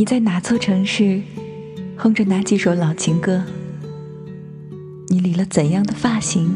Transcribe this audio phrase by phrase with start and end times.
[0.00, 1.20] 你在哪座城市，
[1.94, 3.44] 哼着哪几首老情歌？
[5.08, 6.50] 你理了怎样的发型，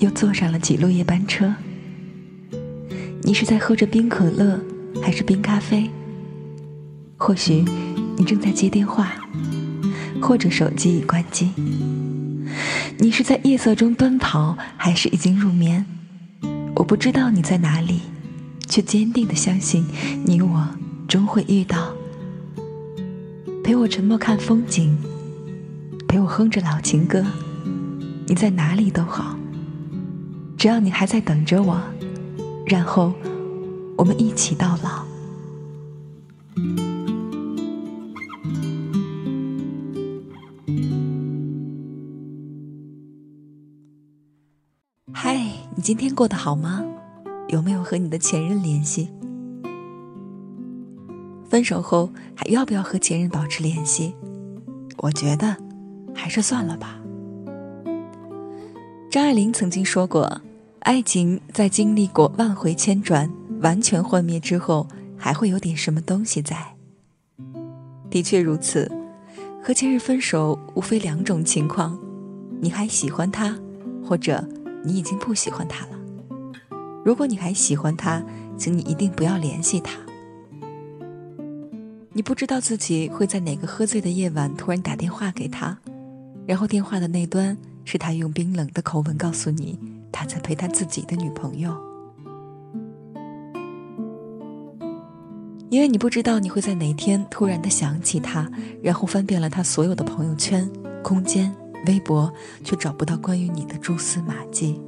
[0.00, 1.54] 又坐上了几路夜班车？
[3.22, 4.58] 你是在喝着冰可乐，
[5.00, 5.88] 还是冰咖啡？
[7.16, 7.64] 或许
[8.16, 9.14] 你正在接电话，
[10.20, 11.52] 或者手机已关机。
[12.98, 15.86] 你是在夜色中奔跑，还是已经入眠？
[16.74, 18.00] 我不知道你在哪里，
[18.66, 19.86] 却坚定的相信
[20.26, 20.68] 你我
[21.06, 21.94] 终会遇到。
[23.70, 24.96] 陪我沉默看风景，
[26.08, 27.24] 陪我哼着老情歌。
[28.26, 29.36] 你在哪里都好，
[30.58, 31.80] 只要你还在等着我，
[32.66, 33.12] 然后
[33.96, 35.04] 我们一起到老。
[45.12, 45.36] 嗨，
[45.76, 46.84] 你今天过得好吗？
[47.46, 49.10] 有没有和你的前任联系？
[51.50, 54.14] 分手后还要不要和前任保持联系？
[54.98, 55.56] 我觉得
[56.14, 56.96] 还是算了吧。
[59.10, 60.40] 张爱玲曾经说过
[60.80, 63.28] ：“爱情在经历过万回千转、
[63.60, 66.56] 完全幻灭之后，还会有点什么东西在。”
[68.08, 68.88] 的确如此，
[69.60, 71.98] 和前任分手无非两种情况：
[72.60, 73.58] 你还喜欢他，
[74.04, 74.46] 或者
[74.84, 75.98] 你已经不喜欢他了。
[77.04, 78.22] 如果你还喜欢他，
[78.56, 79.98] 请你一定不要联系他。
[82.20, 85.74] 你不知道自己会在哪个喝醉的夜晚突然打电话给他，
[86.44, 89.78] 然后电话的那端是他用冰冷的口吻告诉你
[90.12, 91.74] 他在陪他自己的女朋友。
[95.70, 98.46] 因为你不知道你会在哪天突然的想起他，
[98.82, 100.70] 然后翻遍了他所有的朋友圈、
[101.02, 101.50] 空间、
[101.86, 102.30] 微博，
[102.62, 104.78] 却找不到关于你的蛛丝马迹，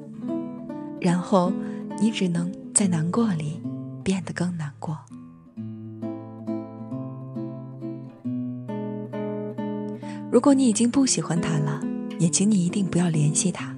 [1.00, 1.50] 然后
[1.98, 3.58] 你只能在难过里
[4.05, 4.98] 变得更难过。
[10.32, 11.78] 如果你已经不喜欢他了，
[12.19, 13.76] 也请你一定不要联系他，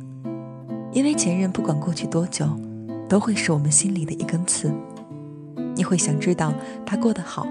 [0.93, 2.49] 因为前任不管过去多久，
[3.09, 4.73] 都会是我们心里的一根刺。
[5.75, 6.55] 你会想知道
[6.87, 7.45] 他过得好，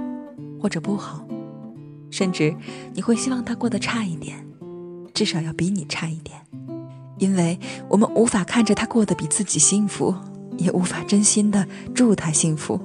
[0.58, 1.28] 或者不好，
[2.12, 2.56] 甚至
[2.94, 4.38] 你会希望他过得差一点，
[5.14, 6.40] 至少要比你差一点，
[7.18, 7.60] 因为
[7.90, 10.16] 我们无法看着他过得比自己幸福，
[10.58, 12.80] 也无法真心的祝他幸福。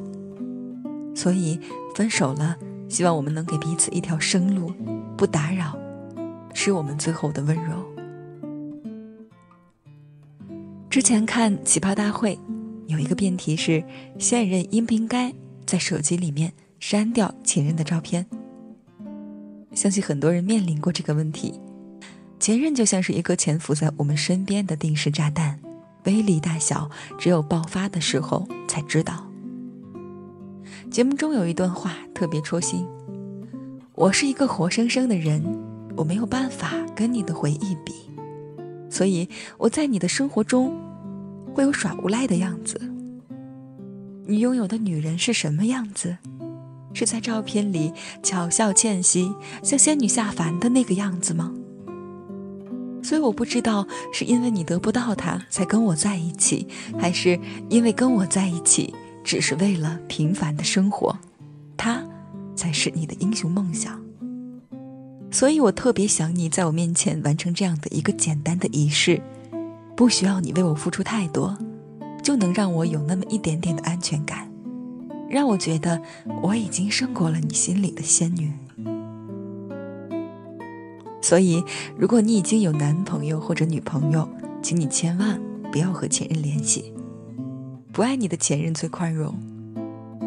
[1.15, 1.61] 所以
[1.95, 2.57] 分手了，
[2.89, 4.73] 希望我们能给彼此一条生路，
[5.17, 5.79] 不打扰。
[6.55, 7.85] 是我们最后的温柔。
[10.91, 12.35] 之前看《奇葩大会》，
[12.87, 13.85] 有一个辩题是：
[14.19, 15.33] 现任应不应该
[15.67, 18.27] 在手机里面删掉前任的照片？
[19.75, 21.61] 相信很多人面临过这个问题。
[22.41, 25.61] 前任就像是一个潜伏在我们身边的定时炸弹，
[26.05, 29.27] 威力大小只有爆发的时候才知道。
[30.91, 32.87] 节目中有一段话特别戳心
[33.95, 35.45] ：“我是一个活生生的人。”
[35.99, 37.93] 我没有办法跟你的回忆比，
[38.89, 39.29] 所以
[39.59, 40.81] 我在你的生活中
[41.53, 42.81] 会有耍无赖的样子。
[44.25, 46.19] 你拥有的女人是什么样子？
[46.95, 47.93] 是在照片里
[48.23, 51.53] 巧笑倩兮、像仙女下凡的那个样子吗？
[53.03, 58.95] 所以我不知道是因为你得不到她才跟我在一起，还是因为跟我在一起
[59.25, 61.19] 只是为了平凡的生活，
[61.77, 62.01] 她
[62.55, 64.01] 才是你的英雄梦想。
[65.31, 69.21] 所以我特别想你在我面前完成这样的一个简单的仪式，
[69.95, 71.57] 不需要你为我付出太多，
[72.23, 74.51] 就能让我有那么一点点的安全感，
[75.29, 76.01] 让我觉得
[76.43, 78.53] 我已经胜过了你心里的仙女。
[81.21, 81.63] 所以，
[81.97, 84.27] 如果你已经有男朋友或者女朋友，
[84.63, 85.39] 请你千万
[85.71, 86.95] 不要和前任联系。
[87.93, 89.35] 不爱你的前任最宽容，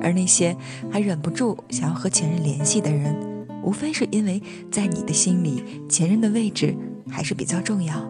[0.02, 0.56] 而那些
[0.92, 3.31] 还忍不住想要和前任联系的人。
[3.64, 6.76] 无非是因为在你的心里，前任的位置
[7.10, 8.10] 还是比较重要，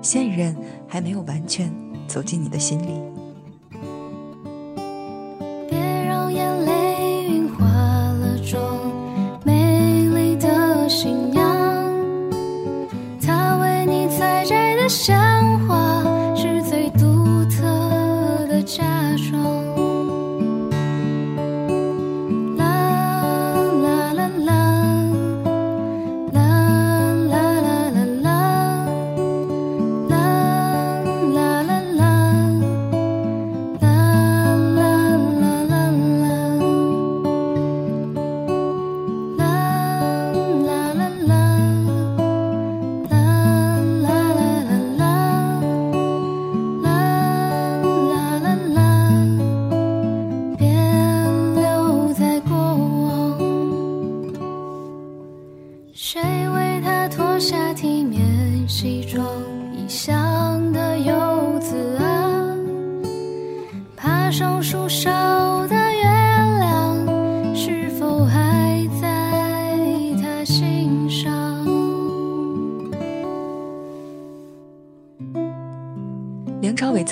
[0.00, 1.72] 现任还没有完全
[2.06, 3.11] 走进你的心里。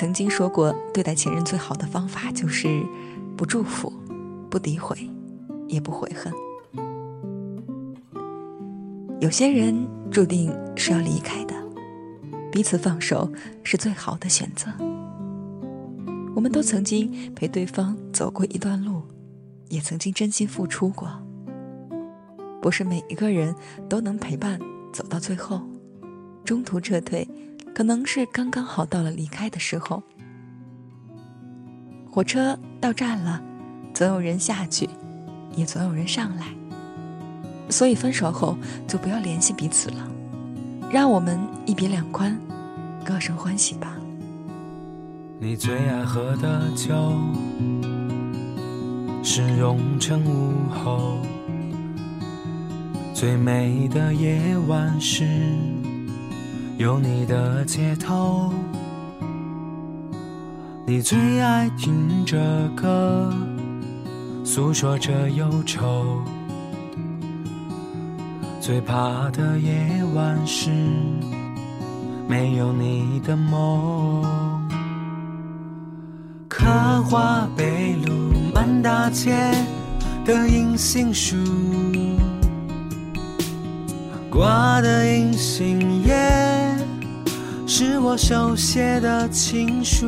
[0.01, 2.83] 曾经说过，对待前任最好的方法就是
[3.37, 3.93] 不祝福、
[4.49, 4.97] 不诋毁、
[5.67, 6.33] 也不悔恨。
[9.19, 11.53] 有些人注定是要离开的，
[12.51, 13.31] 彼此放手
[13.61, 14.71] 是最好的选择。
[16.33, 19.03] 我们都曾经陪对方走过一段路，
[19.69, 21.07] 也曾经真心付出过。
[22.59, 23.53] 不是每一个人
[23.87, 24.59] 都能陪伴
[24.91, 25.61] 走到最后，
[26.43, 27.27] 中途撤退，
[27.73, 30.01] 可能是刚刚好到了离开的时候。
[32.09, 33.41] 火车到站了，
[33.93, 34.89] 总有人下去，
[35.55, 36.47] 也总有人上来。
[37.69, 40.11] 所以分手后就不要联系彼此了，
[40.91, 42.37] 让我们一别两宽，
[43.05, 43.95] 各生欢喜吧。
[45.39, 46.93] 你最爱喝的酒
[49.23, 51.17] 是蓉城午后，
[53.13, 55.25] 最美的夜晚是
[56.77, 58.51] 有你的街头。
[60.85, 62.37] 你最爱听着
[62.75, 63.31] 歌，
[64.43, 66.21] 诉说着忧愁。
[68.59, 70.69] 最怕的夜晚是
[72.27, 74.23] 没有你的梦。
[76.47, 76.67] 刻
[77.03, 78.13] 画北路
[78.53, 79.31] 满大街
[80.25, 81.35] 的银杏树，
[84.29, 86.13] 挂的银杏叶
[87.73, 90.05] 是我手写的情书。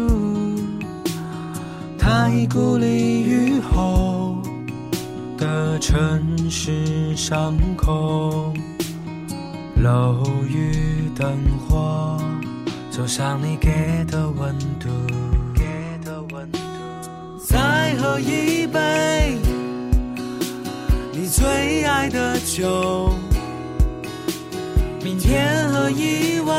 [1.97, 4.35] 太古里雨后。
[5.37, 8.53] 的城市上空，
[9.81, 12.17] 楼宇灯火，
[12.91, 14.89] 就像你给的温度。
[17.45, 19.37] 再喝一杯
[21.13, 23.13] 你最爱的酒，
[25.03, 26.52] 明天和意外，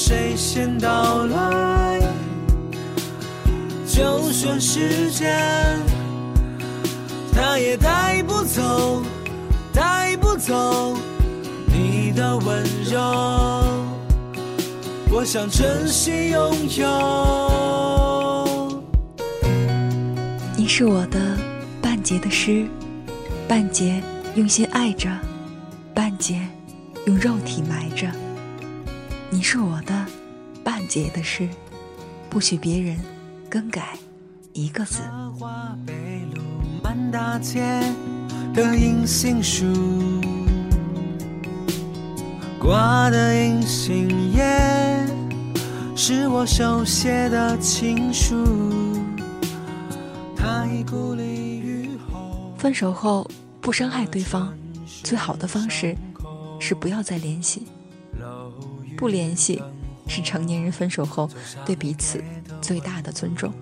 [0.00, 2.00] 谁先到来。
[3.84, 5.36] 就算时间。
[7.34, 9.02] 他也带不走，
[9.72, 10.96] 带不走
[11.66, 13.00] 你的温柔。
[15.10, 16.86] 我想珍惜拥有。
[20.56, 21.36] 你是我的
[21.82, 22.68] 半截的诗，
[23.48, 24.00] 半截
[24.36, 25.10] 用心爱着，
[25.92, 26.40] 半截
[27.06, 28.06] 用肉体埋着。
[29.30, 30.06] 你是我的
[30.64, 31.46] 半截的诗，
[32.30, 32.98] 不许别人
[33.50, 33.98] 更改
[34.54, 35.02] 一个字。
[36.82, 37.60] 满大街
[38.54, 39.66] 的银杏树，
[42.58, 45.06] 挂的银杏叶
[45.94, 48.46] 是我手写的情书。
[50.34, 53.30] 太古里雨后，分手后
[53.60, 54.54] 不伤害对方，
[55.04, 55.94] 最好的方式
[56.58, 57.66] 是不要再联系。
[58.98, 59.62] 不联系
[60.08, 61.30] 是成年人分手后
[61.64, 62.22] 对彼此
[62.60, 63.52] 最大的尊重。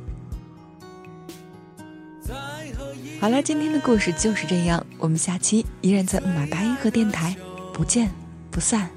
[3.21, 4.85] 好了，今天的故事就是这样。
[4.99, 7.37] 我们下期依然在木马八音盒电台，
[7.73, 8.11] 不见
[8.50, 8.88] 不散。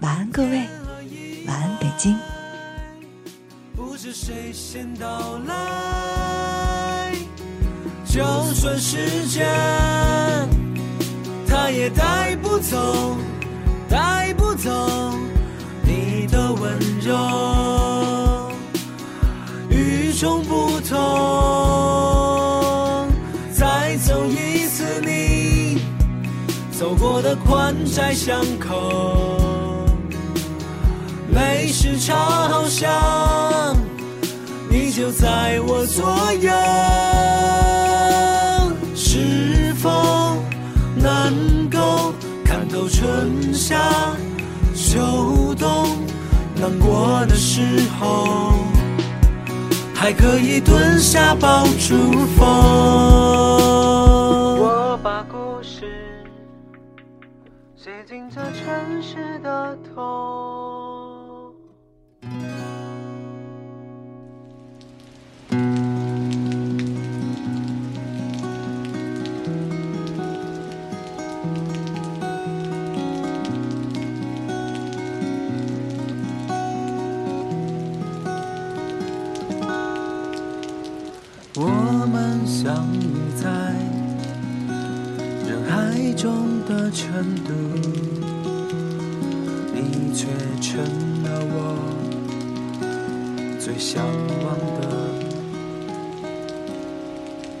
[0.00, 0.66] 晚安，各位，
[1.46, 2.18] 晚安，北京。
[3.74, 7.14] 不是谁先到来，
[8.04, 8.22] 就
[8.54, 9.46] 算时间，
[11.46, 13.16] 它也带不走，
[26.82, 29.38] 走过的宽窄巷口，
[31.28, 32.90] 每时朝向，
[34.68, 36.04] 你就在我左
[36.40, 36.50] 右。
[38.96, 40.36] 是否
[40.96, 42.12] 能够
[42.44, 43.78] 看透春夏
[44.74, 45.86] 秋冬？
[46.56, 47.60] 难过的时
[48.00, 48.54] 候，
[49.94, 53.61] 还可以蹲下抱住风。
[57.82, 59.92] 写进这城市的痛。
[81.56, 83.50] 我们相遇在
[85.48, 85.64] 人。
[85.68, 87.52] 海中的程度
[89.74, 90.26] 你却
[90.58, 90.82] 成
[91.22, 91.76] 了我
[93.60, 94.06] 最向
[94.42, 94.82] 往的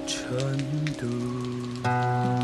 [0.06, 0.16] 程
[0.98, 2.41] 度。